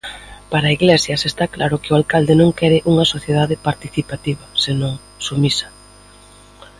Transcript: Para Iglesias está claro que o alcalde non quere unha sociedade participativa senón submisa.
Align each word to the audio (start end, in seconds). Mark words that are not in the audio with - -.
Para 0.51 0.71
Iglesias 0.77 1.21
está 1.31 1.43
claro 1.55 1.75
que 1.83 1.89
o 1.91 1.97
alcalde 1.99 2.33
non 2.41 2.55
quere 2.59 2.83
unha 2.91 3.05
sociedade 3.13 3.59
participativa 3.67 4.45
senón 4.65 4.93
submisa. 5.25 5.67